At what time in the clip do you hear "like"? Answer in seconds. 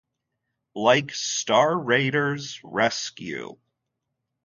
0.73-1.11